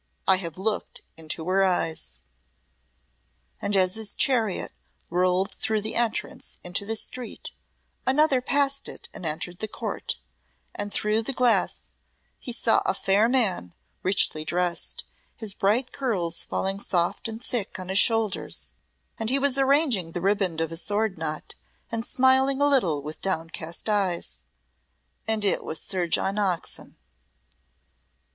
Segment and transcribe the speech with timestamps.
[0.27, 2.23] I have looked into her eyes."
[3.61, 4.71] And as his chariot
[5.11, 7.51] rolled through the entrance into the street,
[8.07, 10.15] another passed it and entered the court,
[10.73, 11.91] and through the glass
[12.39, 15.03] he saw a fair man, richly dressed,
[15.35, 18.73] his bright curls falling soft and thick on his shoulders;
[19.19, 21.53] and he was arranging the ribband of his sword knot,
[21.91, 24.39] and smiling a little with downcast eyes
[25.27, 26.95] and it was Sir John Oxon.